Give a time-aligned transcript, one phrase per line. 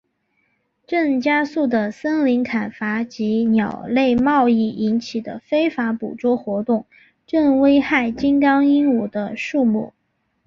[0.87, 6.87] 正加速的森林砍伐及鸟类贸易引起的非法捕捉活动
[7.27, 9.93] 正危害金刚鹦鹉的数目。